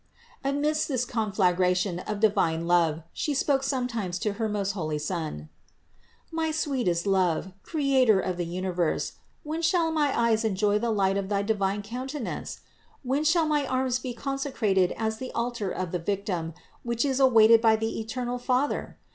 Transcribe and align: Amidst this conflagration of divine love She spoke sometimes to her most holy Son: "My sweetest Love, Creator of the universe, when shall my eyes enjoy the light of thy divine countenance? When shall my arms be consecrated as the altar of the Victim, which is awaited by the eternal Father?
Amidst 0.43 0.87
this 0.87 1.05
conflagration 1.05 1.99
of 1.99 2.19
divine 2.19 2.65
love 2.65 3.03
She 3.13 3.35
spoke 3.35 3.61
sometimes 3.61 4.17
to 4.17 4.33
her 4.41 4.49
most 4.49 4.71
holy 4.71 4.97
Son: 4.97 5.47
"My 6.31 6.49
sweetest 6.49 7.05
Love, 7.05 7.51
Creator 7.61 8.19
of 8.19 8.37
the 8.37 8.45
universe, 8.45 9.11
when 9.43 9.61
shall 9.61 9.91
my 9.91 10.11
eyes 10.19 10.43
enjoy 10.43 10.79
the 10.79 10.89
light 10.89 11.17
of 11.17 11.29
thy 11.29 11.43
divine 11.43 11.83
countenance? 11.83 12.61
When 13.03 13.23
shall 13.23 13.45
my 13.45 13.67
arms 13.67 13.99
be 13.99 14.15
consecrated 14.15 14.91
as 14.97 15.17
the 15.19 15.31
altar 15.33 15.69
of 15.69 15.91
the 15.91 15.99
Victim, 15.99 16.55
which 16.81 17.05
is 17.05 17.19
awaited 17.19 17.61
by 17.61 17.75
the 17.75 17.99
eternal 17.99 18.39
Father? 18.39 18.97